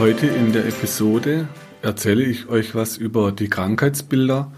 [0.00, 1.46] Heute in der Episode
[1.82, 4.50] erzähle ich euch was über die Krankheitsbilder,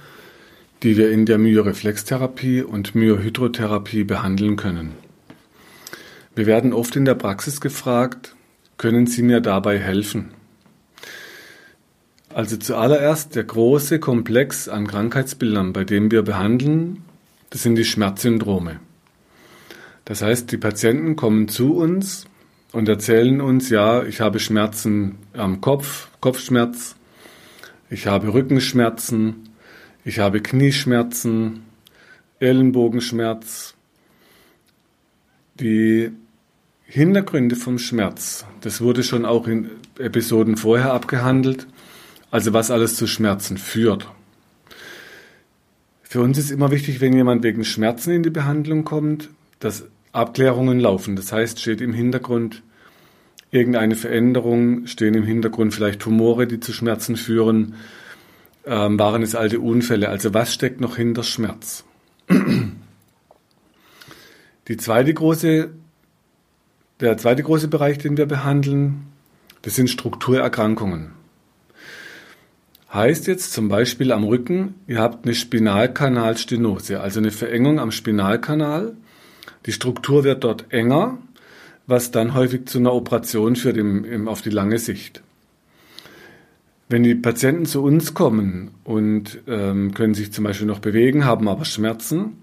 [0.85, 4.93] die wir in der Myoreflextherapie und Myohydrotherapie behandeln können.
[6.37, 8.37] Wir werden oft in der Praxis gefragt,
[8.79, 10.31] können Sie mir dabei helfen?
[12.29, 17.03] Also zuallererst der große Komplex an Krankheitsbildern, bei dem wir behandeln,
[17.51, 18.79] das sind die Schmerzsyndrome.
[20.05, 22.27] Das heißt, die Patienten kommen zu uns
[22.73, 26.97] und erzählen uns, ja, ich habe Schmerzen am Kopf, Kopfschmerz,
[27.91, 29.51] ich habe Rückenschmerzen,
[30.05, 31.63] ich habe Knieschmerzen,
[32.41, 33.75] Ellenbogenschmerz.
[35.61, 36.11] Die
[36.87, 41.67] Hintergründe vom Schmerz, das wurde schon auch in Episoden vorher abgehandelt,
[42.31, 44.09] also was alles zu Schmerzen führt.
[46.03, 50.79] Für uns ist immer wichtig, wenn jemand wegen Schmerzen in die Behandlung kommt, dass Abklärungen
[50.79, 51.17] laufen.
[51.17, 52.63] Das heißt, steht im Hintergrund
[53.51, 57.75] irgendeine Veränderung, stehen im Hintergrund vielleicht Tumore, die zu Schmerzen führen,
[58.65, 60.09] ähm, waren es alte Unfälle.
[60.09, 61.85] Also was steckt noch hinter Schmerz?
[64.69, 65.71] Die zweite große,
[67.01, 69.09] der zweite große Bereich, den wir behandeln,
[69.63, 71.11] das sind Strukturerkrankungen.
[72.95, 78.95] Heißt jetzt zum Beispiel am Rücken, ihr habt eine Spinalkanalstenose, also eine Verengung am Spinalkanal
[79.67, 81.19] die Struktur wird dort enger,
[81.87, 85.23] was dann häufig zu einer Operation führt im, im, auf die lange Sicht.
[86.89, 91.49] Wenn die Patienten zu uns kommen und ähm, können sich zum Beispiel noch bewegen, haben
[91.49, 92.37] aber Schmerzen,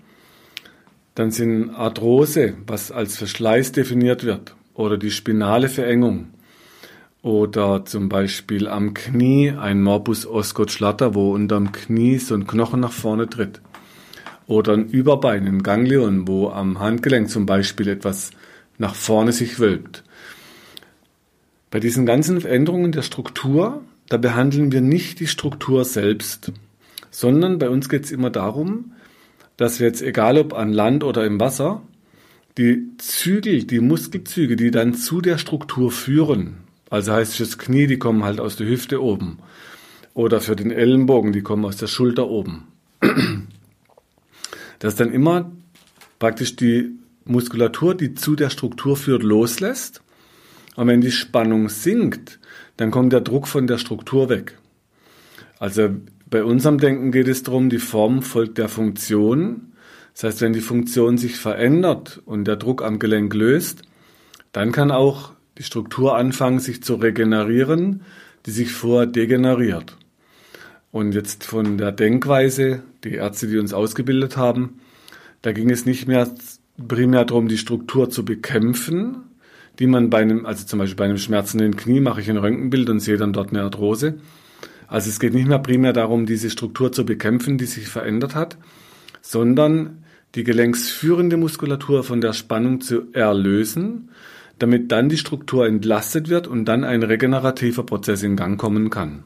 [1.16, 6.30] dann sind Arthrose, was als Verschleiß definiert wird, oder die spinale Verengung,
[7.22, 12.94] oder zum Beispiel am Knie ein Morbus Osgood-Schlatter, wo unterm Knie so ein Knochen nach
[12.94, 13.62] vorne tritt
[14.50, 18.32] oder ein Überbein, ein Ganglion, wo am Handgelenk zum Beispiel etwas
[18.80, 20.04] nach vorne sich wölbt.
[21.70, 26.52] Bei diesen ganzen Veränderungen der Struktur, da behandeln wir nicht die Struktur selbst,
[27.12, 28.94] sondern bei uns geht es immer darum,
[29.56, 31.84] dass wir jetzt, egal ob an Land oder im Wasser,
[32.58, 36.58] die Zügel, die Muskelzüge, die dann zu der Struktur führen,
[36.90, 39.38] also heißt fürs Knie, die kommen halt aus der Hüfte oben,
[40.16, 42.64] oder für den Ellenbogen, die kommen aus der Schulter oben
[44.80, 45.52] dass dann immer
[46.18, 50.02] praktisch die Muskulatur, die zu der Struktur führt, loslässt.
[50.76, 52.40] Und wenn die Spannung sinkt,
[52.78, 54.58] dann kommt der Druck von der Struktur weg.
[55.60, 55.90] Also
[56.30, 59.74] bei unserem Denken geht es darum, die Form folgt der Funktion.
[60.14, 63.84] Das heißt, wenn die Funktion sich verändert und der Druck am Gelenk löst,
[64.52, 68.02] dann kann auch die Struktur anfangen, sich zu regenerieren,
[68.46, 69.98] die sich vorher degeneriert.
[70.92, 74.80] Und jetzt von der Denkweise, die Ärzte, die uns ausgebildet haben,
[75.42, 76.30] da ging es nicht mehr
[76.88, 79.18] primär darum, die Struktur zu bekämpfen,
[79.80, 82.90] die man bei einem, also zum Beispiel bei einem schmerzenden Knie mache ich ein Röntgenbild
[82.90, 84.16] und sehe dann dort eine Arthrose.
[84.88, 88.58] Also es geht nicht mehr primär darum, diese Struktur zu bekämpfen, die sich verändert hat,
[89.22, 90.04] sondern
[90.36, 94.10] die gelenksführende Muskulatur von der Spannung zu erlösen,
[94.58, 99.24] damit dann die Struktur entlastet wird und dann ein regenerativer Prozess in Gang kommen kann.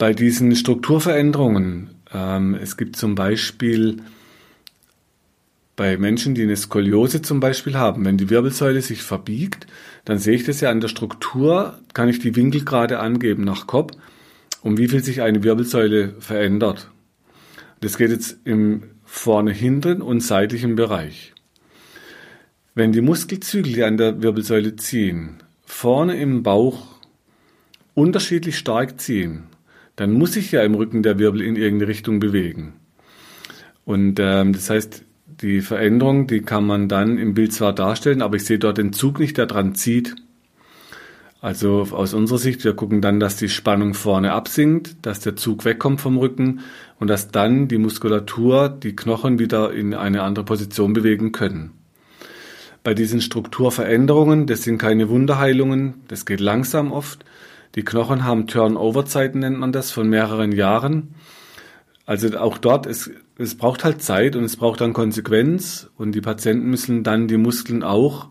[0.00, 3.98] Bei diesen Strukturveränderungen, ähm, es gibt zum Beispiel
[5.76, 9.66] bei Menschen, die eine Skoliose zum Beispiel haben, wenn die Wirbelsäule sich verbiegt,
[10.06, 13.66] dann sehe ich das ja an der Struktur, kann ich die Winkel gerade angeben nach
[13.66, 13.92] Kopf,
[14.62, 16.90] um wie viel sich eine Wirbelsäule verändert.
[17.82, 21.34] Das geht jetzt im vorne, hinten und seitlichen Bereich.
[22.74, 26.86] Wenn die Muskelzügel, die an der Wirbelsäule ziehen, vorne im Bauch
[27.92, 29.49] unterschiedlich stark ziehen,
[30.00, 32.72] dann muss sich ja im Rücken der Wirbel in irgendeine Richtung bewegen.
[33.84, 38.36] Und ähm, das heißt, die Veränderung, die kann man dann im Bild zwar darstellen, aber
[38.36, 40.16] ich sehe dort den Zug nicht, der dran zieht.
[41.42, 45.66] Also aus unserer Sicht, wir gucken dann, dass die Spannung vorne absinkt, dass der Zug
[45.66, 46.60] wegkommt vom Rücken
[46.98, 51.72] und dass dann die Muskulatur, die Knochen wieder in eine andere Position bewegen können.
[52.82, 57.26] Bei diesen Strukturveränderungen, das sind keine Wunderheilungen, das geht langsam oft,
[57.74, 61.14] die Knochen haben Turnover-Zeiten, nennt man das, von mehreren Jahren.
[62.06, 66.20] Also auch dort, es, es braucht halt Zeit und es braucht dann Konsequenz und die
[66.20, 68.28] Patienten müssen dann die Muskeln auch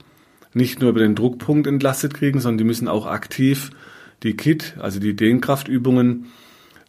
[0.54, 3.72] nicht nur über den Druckpunkt entlastet kriegen, sondern die müssen auch aktiv
[4.24, 6.26] die KIT, also die Dehnkraftübungen,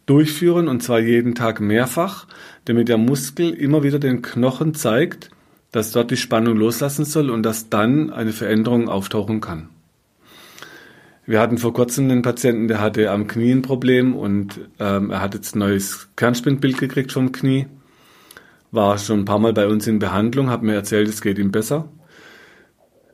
[0.05, 2.27] durchführen und zwar jeden Tag mehrfach,
[2.65, 5.29] damit der Muskel immer wieder den Knochen zeigt,
[5.71, 9.69] dass dort die Spannung loslassen soll und dass dann eine Veränderung auftauchen kann.
[11.31, 15.21] Wir hatten vor kurzem einen Patienten, der hatte am Knie ein Problem und ähm, er
[15.21, 17.67] hat jetzt ein neues Kernspindbild gekriegt vom Knie.
[18.71, 21.53] War schon ein paar Mal bei uns in Behandlung, hat mir erzählt, es geht ihm
[21.53, 21.87] besser.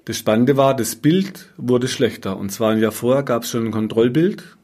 [0.05, 2.37] Das Spannende war, das Bild wurde schlechter.
[2.37, 4.57] Und zwar ein Jahr vorher gab es schon ein Kontrollbild.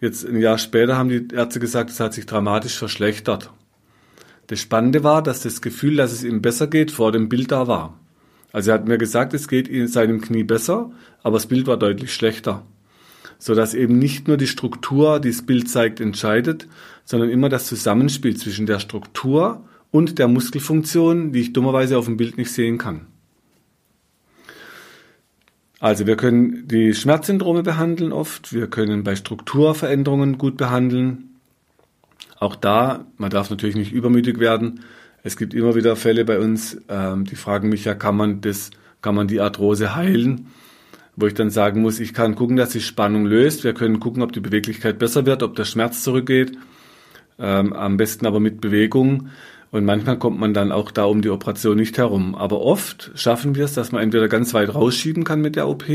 [0.00, 3.52] Jetzt ein Jahr später haben die Ärzte gesagt, es hat sich dramatisch verschlechtert.
[4.48, 7.68] Das Spannende war, dass das Gefühl, dass es ihm besser geht, vor dem Bild da
[7.68, 8.00] war.
[8.56, 10.90] Also er hat mir gesagt, es geht in seinem Knie besser,
[11.22, 12.64] aber das Bild war deutlich schlechter.
[13.38, 16.66] So dass eben nicht nur die Struktur, die das Bild zeigt, entscheidet,
[17.04, 22.16] sondern immer das Zusammenspiel zwischen der Struktur und der Muskelfunktion, die ich dummerweise auf dem
[22.16, 23.02] Bild nicht sehen kann.
[25.78, 31.36] Also wir können die Schmerzsyndrome behandeln oft, wir können bei Strukturveränderungen gut behandeln.
[32.40, 34.80] Auch da, man darf natürlich nicht übermütig werden,
[35.26, 38.70] es gibt immer wieder Fälle bei uns, ähm, die fragen mich ja, kann man das,
[39.02, 40.46] kann man die Arthrose heilen?
[41.16, 43.64] Wo ich dann sagen muss, ich kann gucken, dass die Spannung löst.
[43.64, 46.52] Wir können gucken, ob die Beweglichkeit besser wird, ob der Schmerz zurückgeht.
[47.40, 49.30] Ähm, am besten aber mit Bewegung.
[49.72, 52.36] Und manchmal kommt man dann auch da um die Operation nicht herum.
[52.36, 55.86] Aber oft schaffen wir es, dass man entweder ganz weit rausschieben kann mit der OP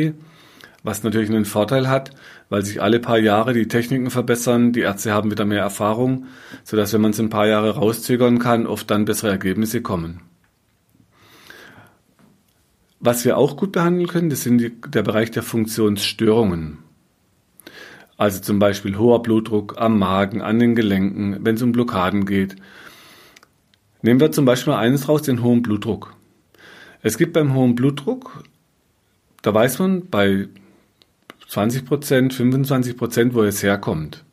[0.84, 2.12] was natürlich einen Vorteil hat,
[2.52, 6.26] weil sich alle paar Jahre die Techniken verbessern, die Ärzte haben wieder mehr Erfahrung,
[6.66, 10.20] sodass wenn man es ein paar Jahre rauszögern kann, oft dann bessere Ergebnisse kommen.
[13.00, 16.80] Was wir auch gut behandeln können, das sind die, der Bereich der Funktionsstörungen.
[18.18, 22.58] Also zum Beispiel hoher Blutdruck am Magen, an den Gelenken, wenn es um Blockaden geht.
[24.02, 26.14] Nehmen wir zum Beispiel eines raus, den hohen Blutdruck.
[27.02, 28.44] Es gibt beim hohen Blutdruck,
[29.42, 30.50] da weiß man bei
[31.52, 34.24] 20 Prozent, 25 Prozent, wo es herkommt.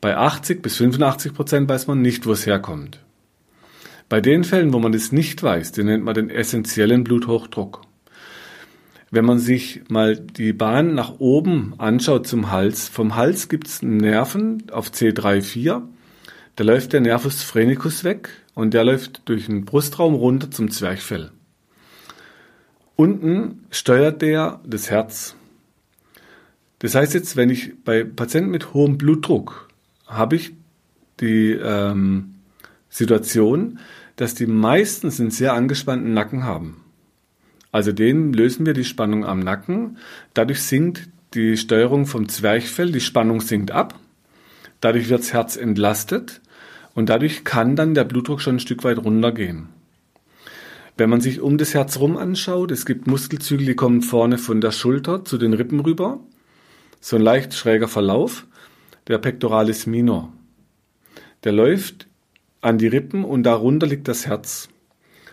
[0.00, 3.00] Bei 80 bis 85 Prozent weiß man nicht, wo es herkommt.
[4.08, 7.82] Bei den Fällen, wo man es nicht weiß, den nennt man den essentiellen Bluthochdruck.
[9.10, 13.82] Wenn man sich mal die Bahn nach oben anschaut zum Hals, vom Hals gibt es
[13.82, 15.82] Nerven auf C3, 4.
[16.54, 21.32] Da läuft der Nervus phrenicus weg und der läuft durch den Brustraum runter zum Zwerchfell.
[22.94, 25.34] Unten steuert der das Herz.
[26.78, 29.68] Das heißt jetzt, wenn ich bei Patienten mit hohem Blutdruck
[30.06, 30.52] habe ich
[31.20, 32.34] die ähm,
[32.90, 33.78] Situation,
[34.16, 36.82] dass die meistens einen sehr angespannten Nacken haben.
[37.72, 39.98] Also denen lösen wir die Spannung am Nacken.
[40.34, 43.98] Dadurch sinkt die Steuerung vom Zwerchfell, die Spannung sinkt ab.
[44.80, 46.40] Dadurch wird das Herz entlastet
[46.94, 49.68] und dadurch kann dann der Blutdruck schon ein Stück weit runtergehen.
[50.96, 54.62] Wenn man sich um das Herz rum anschaut, es gibt Muskelzügel, die kommen vorne von
[54.62, 56.20] der Schulter zu den Rippen rüber
[57.00, 58.46] so ein leicht schräger Verlauf,
[59.08, 60.32] der Pectoralis minor.
[61.44, 62.06] Der läuft
[62.60, 64.68] an die Rippen und darunter liegt das Herz.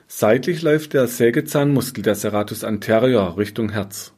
[0.07, 4.13] Seitlich läuft der Sägezahnmuskel, der Serratus anterior, Richtung Herz.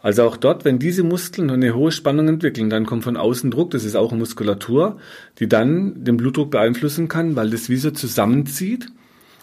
[0.00, 3.70] Also auch dort, wenn diese Muskeln eine hohe Spannung entwickeln, dann kommt von außen Druck,
[3.70, 4.98] das ist auch Muskulatur,
[5.38, 8.86] die dann den Blutdruck beeinflussen kann, weil das wie so zusammenzieht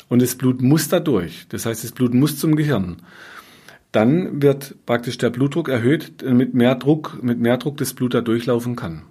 [0.08, 1.48] und das Blut muss da durch.
[1.50, 2.98] Das heißt, das Blut muss zum Gehirn
[3.92, 8.22] dann wird praktisch der Blutdruck erhöht, mit mehr Druck, mit mehr Druck das Blut da
[8.22, 9.04] durchlaufen kann.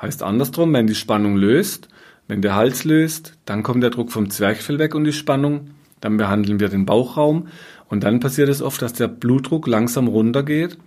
[0.00, 1.88] Heißt andersrum, wenn die Spannung löst,
[2.26, 6.16] wenn der Hals löst, dann kommt der Druck vom Zwerchfell weg und die Spannung, dann
[6.16, 7.48] behandeln wir den Bauchraum
[7.88, 10.78] und dann passiert es oft, dass der Blutdruck langsam runtergeht.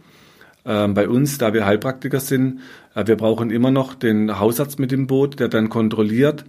[0.63, 2.61] Ähm, bei uns, da wir Heilpraktiker sind,
[2.95, 6.45] äh, wir brauchen immer noch den Hausarzt mit dem Boot, der dann kontrolliert,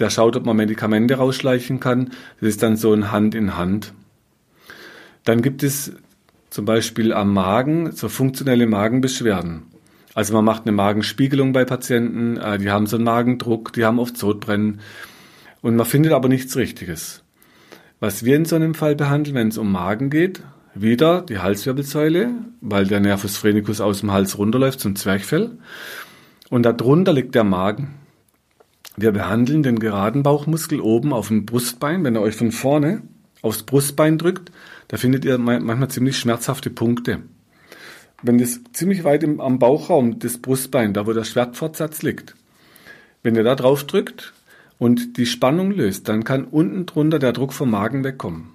[0.00, 2.10] der schaut, ob man Medikamente rausschleichen kann.
[2.40, 3.94] Das ist dann so ein Hand in Hand.
[5.22, 5.92] Dann gibt es
[6.54, 9.62] zum Beispiel am Magen so funktionelle Magenbeschwerden.
[10.14, 13.98] Also man macht eine Magenspiegelung bei Patienten, äh, die haben so einen Magendruck, die haben
[13.98, 14.78] oft Sodbrennen
[15.62, 17.24] und man findet aber nichts Richtiges.
[17.98, 20.42] Was wir in so einem Fall behandeln, wenn es um Magen geht,
[20.76, 22.30] wieder die Halswirbelsäule,
[22.60, 25.58] weil der Nervus phrenicus aus dem Hals runterläuft zum Zwerchfell
[26.50, 27.96] und darunter liegt der Magen.
[28.96, 33.02] Wir behandeln den geraden Bauchmuskel oben auf dem Brustbein, wenn er euch von vorne
[33.42, 34.52] aufs Brustbein drückt,
[34.88, 37.22] da findet ihr manchmal ziemlich schmerzhafte Punkte.
[38.22, 42.34] Wenn das ziemlich weit im, am Bauchraum, das Brustbein, da wo der Schwertfortsatz liegt,
[43.22, 44.32] wenn ihr da drauf drückt
[44.78, 48.48] und die Spannung löst, dann kann unten drunter der Druck vom Magen wegkommen.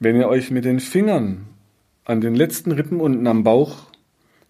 [0.00, 1.46] Wenn ihr euch mit den Fingern
[2.04, 3.86] an den letzten Rippen unten am Bauch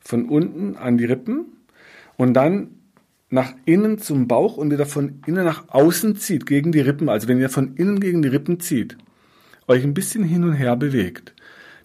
[0.01, 1.47] von unten an die Rippen
[2.17, 2.71] und dann
[3.31, 7.29] nach innen zum Bauch und wieder von innen nach außen zieht gegen die Rippen, also
[7.29, 8.97] wenn ihr von innen gegen die Rippen zieht,
[9.69, 11.35] euch ein bisschen hin und her bewegt,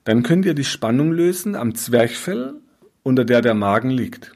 [0.06, 2.56] dann könnt ihr die Spannung lösen am Zwerchfell
[3.04, 4.32] unter der der Magen liegt.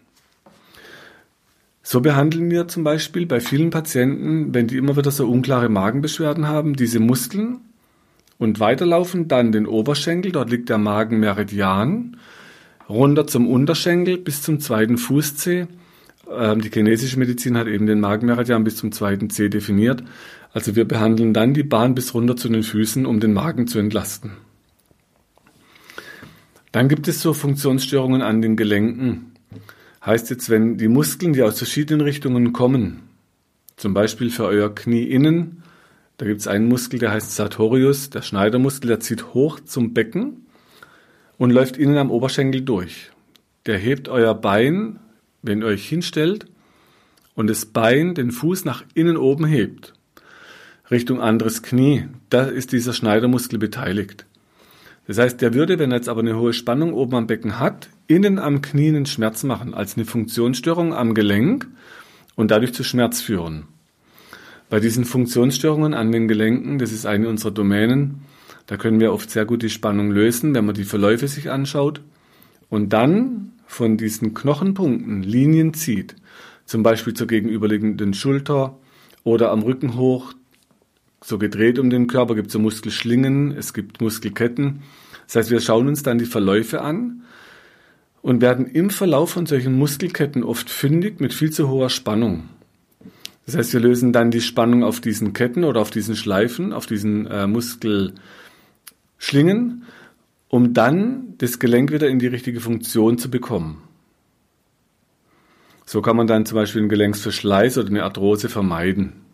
[1.82, 6.48] So behandeln wir zum Beispiel bei vielen Patienten, wenn die immer wieder so unklare Magenbeschwerden
[6.48, 7.62] haben, diese Muskeln
[8.38, 12.18] und weiterlaufen dann den Oberschenkel, dort liegt der Magenmeridian,
[12.89, 15.68] runter zum Unterschenkel bis zum zweiten Fußzeh.
[16.30, 20.04] Ähm, die chinesische Medizin hat eben den Magenmeridian bis zum zweiten Zeh definiert.
[20.58, 23.78] Also wir behandeln dann die Bahn bis runter zu den Füßen, um den Magen zu
[23.78, 24.32] entlasten.
[26.72, 29.34] Dann gibt es so Funktionsstörungen an den Gelenken.
[30.04, 33.04] Heißt jetzt, wenn die Muskeln, die aus verschiedenen Richtungen kommen,
[33.76, 35.62] zum Beispiel für euer Knie innen,
[36.18, 40.48] da gibt es einen Muskel, der heißt Sartorius, der Schneidermuskel, der zieht hoch zum Becken
[41.38, 43.12] und läuft innen am Oberschenkel durch.
[43.68, 44.98] Der hebt euer Bein,
[45.44, 46.48] wenn ihr euch hinstellt
[47.36, 49.94] und das Bein, den Fuß nach innen oben hebt,
[50.89, 54.25] Richtung anderes Knie, da ist dieser Schneidermuskel beteiligt.
[55.06, 57.89] Das heißt, der würde, wenn er jetzt aber eine hohe Spannung oben am Becken hat,
[58.08, 61.67] innen am Knie einen Schmerz machen, als eine Funktionsstörung am Gelenk
[62.36, 63.63] und dadurch zu Schmerz führen.
[64.70, 68.22] Bei diesen Funktionsstörungen an den Gelenken, das ist eine unserer Domänen,
[68.65, 72.01] da können wir oft sehr gut die Spannung lösen, wenn man die Verläufe sich anschaut
[72.70, 76.15] und dann von diesen Knochenpunkten Linien zieht,
[76.65, 78.77] zum Beispiel zur gegenüberliegenden Schulter
[79.24, 80.34] oder am Rücken hoch
[81.28, 84.84] so gedreht um den Körper, gibt es so Muskelschlingen, es gibt Muskelketten.
[85.26, 87.24] Das heißt, wir schauen uns dann die Verläufe an
[88.22, 92.48] und werden im Verlauf von solchen Muskelketten oft fündig mit viel zu hoher Spannung.
[93.46, 96.86] Das heißt, wir lösen dann die Spannung auf diesen Ketten oder auf diesen Schleifen, auf
[96.86, 99.84] diesen äh, Muskelschlingen,
[100.48, 103.82] um dann das Gelenk wieder in die richtige Funktion zu bekommen.
[105.86, 109.27] So kann man dann zum Beispiel einen Gelenksverschleiß oder eine Arthrose vermeiden.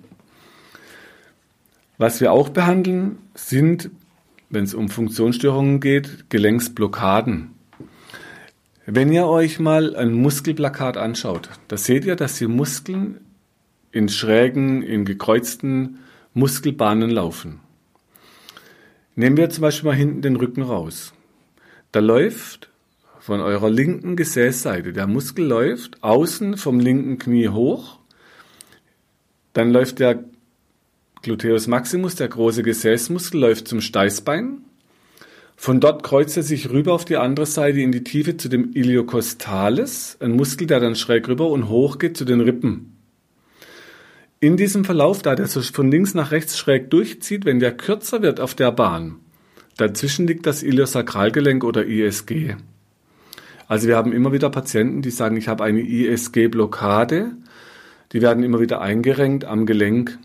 [1.98, 3.90] Was wir auch behandeln, sind,
[4.50, 7.52] wenn es um Funktionsstörungen geht, Gelenksblockaden.
[8.86, 13.22] Wenn ihr euch mal ein Muskelplakat anschaut, da seht ihr, dass die Muskeln
[13.92, 16.00] in schrägen, in gekreuzten
[16.34, 17.60] Muskelbahnen laufen.
[19.16, 21.14] Nehmen wir zum Beispiel mal hinten den Rücken raus.
[21.92, 22.70] Da läuft
[23.20, 28.00] von eurer linken Gesäßseite, der Muskel läuft außen vom linken Knie hoch,
[29.54, 30.26] dann läuft der
[31.24, 34.58] Gluteus maximus, der große Gesäßmuskel, läuft zum Steißbein.
[35.56, 38.72] Von dort kreuzt er sich rüber auf die andere Seite in die Tiefe zu dem
[38.74, 42.98] Iliocostalis, ein Muskel, der dann schräg rüber und hoch geht zu den Rippen.
[44.42, 48.22] In diesem Verlauf, da der so von links nach rechts schräg durchzieht, wenn der kürzer
[48.22, 49.16] wird auf der Bahn,
[49.78, 52.56] dazwischen liegt das Iliosakralgelenk oder ISG.
[53.70, 57.32] Also wir haben immer wieder Patienten, die sagen, ich habe eine ISG-Blockade.
[58.12, 60.20] Die werden immer wieder eingerenkt am Gelenk.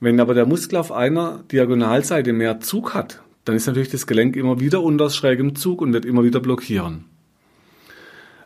[0.00, 4.36] Wenn aber der Muskel auf einer Diagonalseite mehr Zug hat, dann ist natürlich das Gelenk
[4.36, 7.04] immer wieder unter schrägem Zug und wird immer wieder blockieren.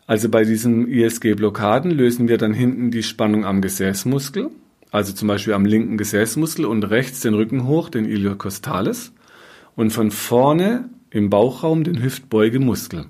[0.07, 4.51] Also bei diesen ISG-Blockaden lösen wir dann hinten die Spannung am Gesäßmuskel,
[4.91, 9.13] also zum Beispiel am linken Gesäßmuskel und rechts den Rücken hoch, den Iliocostalis,
[9.75, 13.07] und von vorne im Bauchraum den Hüftbeugemuskel,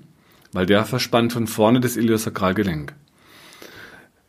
[0.51, 2.93] weil der verspannt von vorne das Iliosakralgelenk.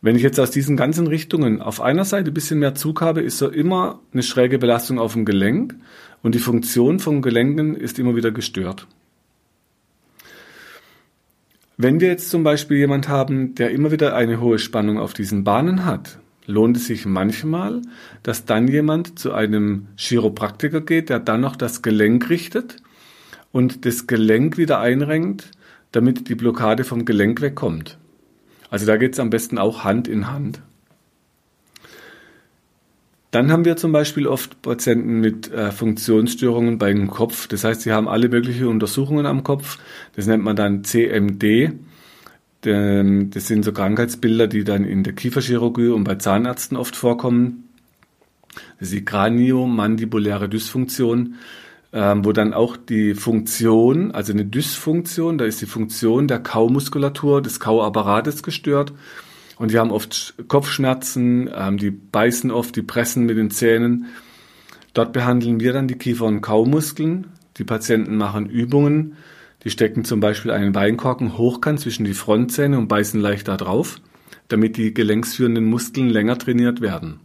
[0.05, 3.21] Wenn ich jetzt aus diesen ganzen Richtungen auf einer Seite ein bisschen mehr Zug habe,
[3.21, 5.73] ist so immer eine schräge Belastung auf dem Gelenk
[6.21, 8.85] und die Funktion von Gelenken ist immer wieder gestört.
[11.75, 15.43] Wenn wir jetzt zum Beispiel jemand haben, der immer wieder eine hohe Spannung auf diesen
[15.43, 17.81] Bahnen hat, lohnt es sich manchmal,
[18.21, 22.77] dass dann jemand zu einem Chiropraktiker geht, der dann noch das Gelenk richtet
[23.51, 25.49] und das Gelenk wieder einrenkt,
[25.91, 27.97] damit die Blockade vom Gelenk wegkommt.
[28.75, 30.59] Also da geht es am besten auch Hand in Hand.
[33.31, 37.47] Dann haben wir zum Beispiel oft Patienten mit äh, Funktionsstörungen beim Kopf.
[37.47, 39.77] Das heißt, sie haben alle möglichen Untersuchungen am Kopf.
[40.17, 41.71] Das nennt man dann CMD.
[42.59, 47.69] Das sind so Krankheitsbilder, die dann in der Kieferchirurgie und bei Zahnärzten oft vorkommen.
[48.77, 51.35] Das ist die kraniomandibuläre Dysfunktion
[51.95, 57.41] ähm, wo dann auch die Funktion, also eine Dysfunktion, da ist die Funktion der Kaumuskulatur,
[57.41, 58.91] des Kauapparates gestört.
[59.57, 64.07] Und die haben oft Kopfschmerzen, ähm, die beißen oft, die pressen mit den Zähnen.
[64.93, 67.27] Dort behandeln wir dann die Kiefer- und Kaumuskeln.
[67.55, 69.15] Die Patienten machen Übungen.
[69.63, 74.01] Die stecken zum Beispiel einen Beinkorken hochkant zwischen die Frontzähne und beißen leicht da drauf,
[74.49, 77.21] damit die gelenksführenden Muskeln länger trainiert werden.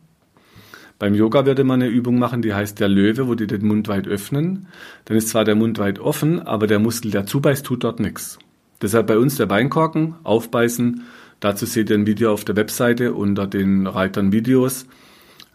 [1.00, 3.88] Beim Yoga würde man eine Übung machen, die heißt der Löwe, wo die den Mund
[3.88, 4.66] weit öffnen.
[5.07, 8.38] Dann ist zwar der Mund weit offen, aber der Muskel, der zubeißt, tut dort nichts.
[8.83, 11.04] Deshalb bei uns der Beinkorken, aufbeißen.
[11.40, 14.85] Dazu seht ihr ein Video auf der Webseite unter den Reitern Videos.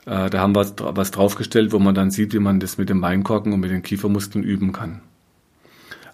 [0.08, 3.02] Äh, da haben wir was draufgestellt, wo man dann sieht, wie man das mit dem
[3.02, 5.02] Beinkorken und mit den Kiefermuskeln üben kann.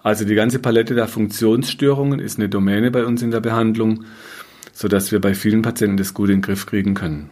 [0.03, 4.03] Also die ganze Palette der Funktionsstörungen ist eine Domäne bei uns in der Behandlung,
[4.73, 7.29] sodass wir bei vielen Patienten das gut in den Griff kriegen können.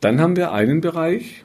[0.00, 1.44] Dann haben wir einen Bereich,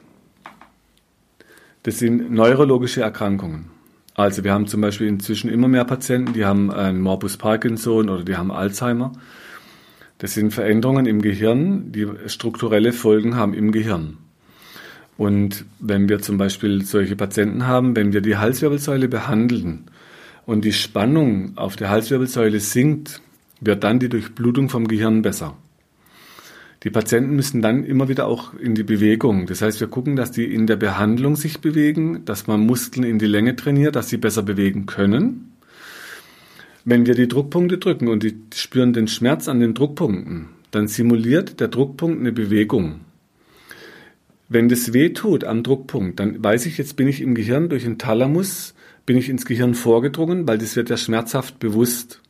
[1.82, 3.66] das sind neurologische Erkrankungen.
[4.14, 8.22] Also wir haben zum Beispiel inzwischen immer mehr Patienten, die haben ein Morbus Parkinson oder
[8.22, 9.12] die haben Alzheimer.
[10.18, 14.18] Das sind Veränderungen im Gehirn, die strukturelle Folgen haben im Gehirn.
[15.16, 19.90] Und wenn wir zum Beispiel solche Patienten haben, wenn wir die Halswirbelsäule behandeln
[20.46, 23.20] und die Spannung auf der Halswirbelsäule sinkt,
[23.60, 25.56] wird dann die Durchblutung vom Gehirn besser.
[26.84, 29.46] Die Patienten müssen dann immer wieder auch in die Bewegung.
[29.46, 33.18] Das heißt, wir gucken, dass die in der Behandlung sich bewegen, dass man Muskeln in
[33.18, 35.52] die Länge trainiert, dass sie besser bewegen können.
[36.84, 41.58] Wenn wir die Druckpunkte drücken und die spüren den Schmerz an den Druckpunkten, dann simuliert
[41.60, 43.00] der Druckpunkt eine Bewegung.
[44.50, 47.84] Wenn das weh tut am Druckpunkt, dann weiß ich, jetzt bin ich im Gehirn durch
[47.84, 48.74] den Thalamus,
[49.06, 52.20] bin ich ins Gehirn vorgedrungen, weil das wird ja schmerzhaft bewusst.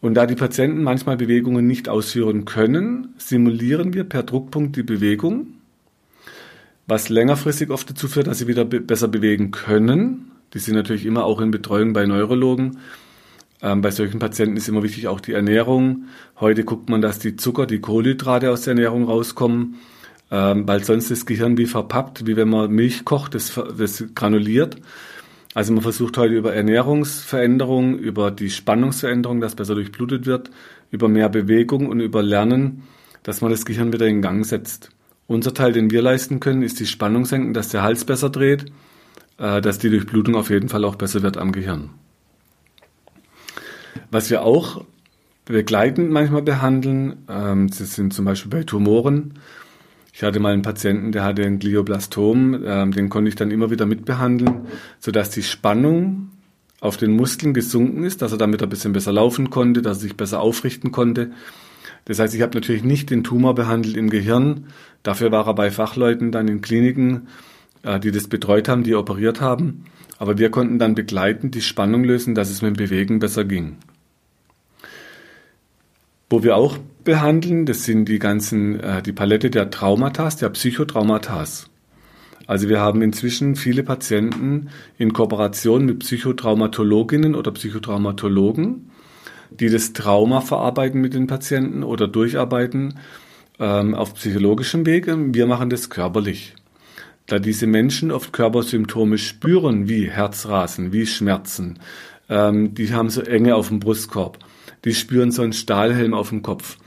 [0.00, 5.48] Und da die Patienten manchmal Bewegungen nicht ausführen können, simulieren wir per Druckpunkt die Bewegung,
[6.86, 10.30] was längerfristig oft dazu führt, dass sie wieder be besser bewegen können.
[10.54, 12.78] Die sind natürlich immer auch in Betreuung bei Neurologen.
[13.60, 16.04] Ähm, bei solchen Patienten ist immer wichtig auch die Ernährung.
[16.38, 19.76] Heute guckt man, dass die Zucker, die Kohlenhydrate aus der Ernährung rauskommen,
[20.30, 24.76] ähm, weil sonst das Gehirn wie verpappt, wie wenn man Milch kocht, das, das granuliert.
[25.54, 30.50] Also man versucht heute über Ernährungsveränderung, über die Spannungsveränderung, dass besser durchblutet wird,
[30.90, 32.82] über mehr Bewegung und über Lernen,
[33.22, 34.90] dass man das Gehirn wieder in Gang setzt.
[35.26, 38.66] Unser Teil, den wir leisten können, ist die Spannung senken, dass der Hals besser dreht,
[39.38, 41.90] äh, dass die Durchblutung auf jeden Fall auch besser wird am Gehirn.
[44.10, 44.84] Was wir auch
[45.44, 49.34] begleitend manchmal behandeln, ähm, das sind zum Beispiel bei Tumoren,
[50.18, 53.70] ich hatte mal einen Patienten, der hatte ein Glioblastom, ähm, den konnte ich dann immer
[53.70, 54.62] wieder mitbehandeln,
[54.98, 56.30] sodass die Spannung
[56.80, 60.00] auf den Muskeln gesunken ist, dass er damit ein bisschen besser laufen konnte, dass er
[60.00, 61.30] sich besser aufrichten konnte.
[62.04, 64.66] Das heißt, ich habe natürlich nicht den Tumor behandelt im Gehirn.
[65.04, 67.28] Dafür war er bei Fachleuten dann in Kliniken,
[67.84, 69.84] äh, die das betreut haben, die operiert haben.
[70.18, 73.76] Aber wir konnten dann begleitend die Spannung lösen, dass es mit dem Bewegen besser ging.
[76.28, 76.76] Wo wir auch
[77.08, 81.42] behandeln, das sind die ganzen, äh, die Palette der Traumata, der Psychotraumata.
[82.46, 84.68] Also wir haben inzwischen viele Patienten
[84.98, 88.90] in Kooperation mit Psychotraumatologinnen oder Psychotraumatologen,
[89.50, 92.98] die das Trauma verarbeiten mit den Patienten oder durcharbeiten
[93.58, 95.16] ähm, auf psychologischem Wege.
[95.32, 96.56] Wir machen das körperlich.
[97.24, 101.78] Da diese Menschen oft Körpersymptome spüren, wie Herzrasen, wie Schmerzen,
[102.28, 104.38] ähm, die haben so Enge auf dem Brustkorb
[104.84, 106.78] die spüren so einen Stahlhelm auf dem Kopf.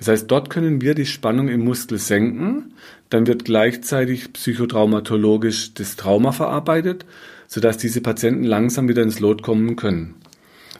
[0.00, 2.72] Das heißt, dort können wir die Spannung im Muskel senken,
[3.10, 7.04] dann wird gleichzeitig psychotraumatologisch das Trauma verarbeitet,
[7.46, 10.14] sodass diese Patienten langsam wieder ins Lot kommen können.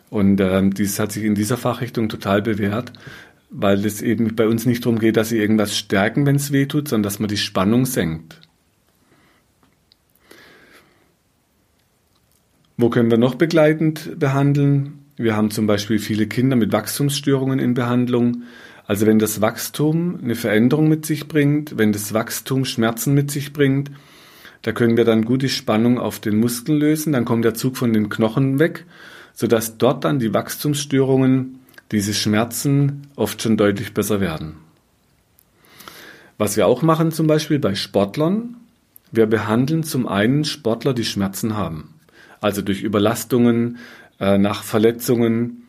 [0.09, 2.95] Und äh, dies hat sich in dieser Fachrichtung total bewährt,
[3.51, 6.65] weil es eben bei uns nicht darum geht, dass sie irgendwas stärken, wenn es weh
[6.65, 8.41] tut, sondern dass man die Spannung senkt.
[12.79, 15.01] Wo können wir noch begleitend behandeln?
[15.19, 18.45] Wir haben zum Beispiel viele Kinder mit Wachstumsstörungen in Behandlung.
[18.91, 23.53] Also wenn das Wachstum eine Veränderung mit sich bringt, wenn das Wachstum Schmerzen mit sich
[23.53, 23.89] bringt,
[24.63, 27.77] da können wir dann gut die Spannung auf den Muskeln lösen, dann kommt der Zug
[27.77, 28.87] von den Knochen weg,
[29.33, 31.61] sodass dort dann die Wachstumsstörungen,
[31.93, 34.57] diese Schmerzen oft schon deutlich besser werden.
[36.37, 38.57] Was wir auch machen zum Beispiel bei Sportlern,
[39.13, 41.95] wir behandeln zum einen Sportler, die Schmerzen haben.
[42.41, 43.79] Also durch Überlastungen,
[44.19, 45.60] äh, nach Verletzungen,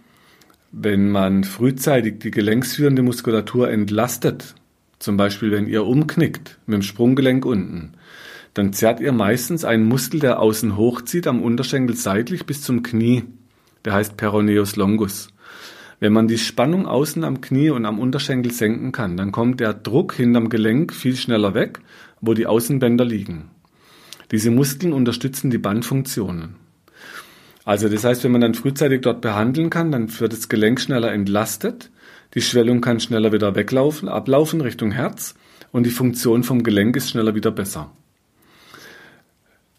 [0.72, 4.56] wenn man frühzeitig die gelenksführende Muskulatur entlastet,
[5.00, 7.94] zum Beispiel wenn ihr umknickt mit dem Sprunggelenk unten,
[8.54, 13.24] dann zerrt ihr meistens einen Muskel, der außen hochzieht, am Unterschenkel seitlich bis zum Knie.
[13.86, 15.30] Der heißt Peroneus longus.
[16.00, 19.74] Wenn man die Spannung außen am Knie und am Unterschenkel senken kann, dann kommt der
[19.74, 21.80] Druck hinterm Gelenk viel schneller weg,
[22.22, 23.52] wo die Außenbänder liegen.
[24.32, 26.56] Diese Muskeln unterstützen die Bandfunktionen.
[27.64, 31.12] Also das heißt, wenn man dann frühzeitig dort behandeln kann, dann wird das Gelenk schneller
[31.12, 31.92] entlastet,
[32.34, 35.36] die Schwellung kann schneller wieder weglaufen, ablaufen Richtung Herz
[35.72, 37.92] und die Funktion vom Gelenk ist schneller wieder besser.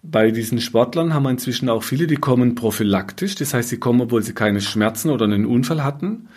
[0.02, 4.00] Bei diesen Sportlern haben wir inzwischen auch viele, die kommen prophylaktisch, das heißt, sie kommen,
[4.00, 6.28] obwohl sie keine Schmerzen oder einen Unfall hatten,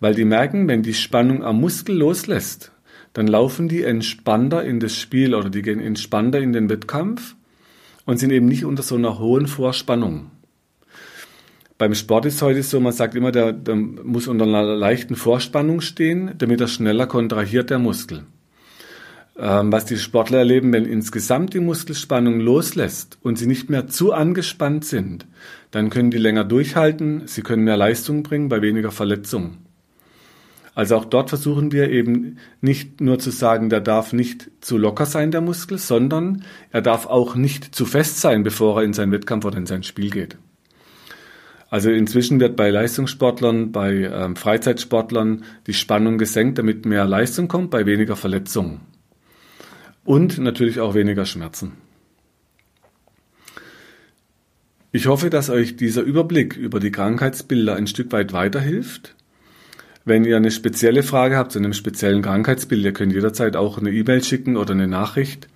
[0.00, 2.72] weil die merken, wenn die Spannung am Muskel loslässt,
[3.12, 7.36] dann laufen die entspannter in das Spiel oder die gehen entspannter in den Wettkampf
[8.06, 10.30] und sind eben nicht unter so einer hohen Vorspannung.
[11.78, 15.80] Beim Sport ist heute so, man sagt immer, der, der muss unter einer leichten Vorspannung
[15.80, 18.24] stehen, damit er schneller kontrahiert, der Muskel.
[19.38, 24.12] ähm, was die Sportler erleben, wenn insgesamt die Muskelspannung loslässt und sie nicht mehr zu
[24.12, 25.26] angespannt sind,
[25.70, 29.58] dann können die länger durchhalten, sie können mehr Leistung bringen bei weniger Verletzungen.
[30.74, 35.04] Also auch dort versuchen wir eben nicht nur zu sagen, der darf nicht zu locker
[35.04, 39.12] sein, der Muskel, sondern er darf auch nicht zu fest sein, bevor er in seinen
[39.12, 40.38] Wettkampf oder in sein Spiel geht.
[41.72, 47.70] Also inzwischen wird bei Leistungssportlern, bei ähm, Freizeitsportlern die Spannung gesenkt, damit mehr Leistung kommt,
[47.70, 48.82] bei weniger Verletzungen.
[50.04, 51.72] Und natürlich auch weniger Schmerzen.
[54.90, 59.14] Ich hoffe, dass euch dieser Überblick über die Krankheitsbilder ein Stück weit weiterhilft
[60.04, 63.92] wenn ihr eine spezielle Frage habt zu einem speziellen Krankheitsbild, ihr könnt jederzeit auch eine
[63.92, 65.46] E-Mail schicken oder eine Nachricht.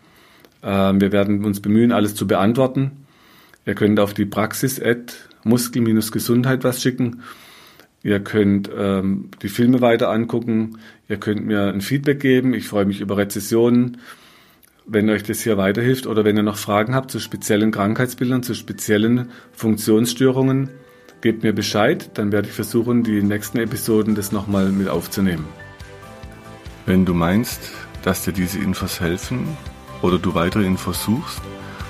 [0.62, 2.92] Ähm, wir werden uns bemühen, alles zu beantworten.
[3.64, 4.78] Ihr könnt auf die Praxis
[5.48, 7.22] Muskel-Gesundheit was schicken.
[8.02, 10.78] Ihr könnt ähm, die Filme weiter angucken.
[11.08, 12.54] Ihr könnt mir ein Feedback geben.
[12.54, 13.98] Ich freue mich über Rezessionen,
[14.86, 18.54] wenn euch das hier weiterhilft oder wenn ihr noch Fragen habt zu speziellen Krankheitsbildern, zu
[18.54, 20.70] speziellen Funktionsstörungen
[21.22, 25.46] Gebt mir Bescheid, dann werde ich versuchen, die nächsten Episoden das nochmal mit aufzunehmen.
[26.84, 29.48] Wenn du meinst, dass dir diese Infos helfen
[30.02, 31.40] oder du weitere Infos suchst,